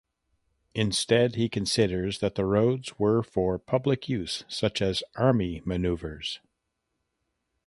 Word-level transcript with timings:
Instead 0.73 1.35
he 1.35 1.47
considers 1.47 2.21
that 2.21 2.33
the 2.33 2.43
roads 2.43 2.97
were 2.97 3.21
for 3.21 3.59
public 3.59 4.09
use 4.09 4.43
such 4.47 4.81
as 4.81 5.03
army 5.15 5.61
manoeuvres. 5.63 6.39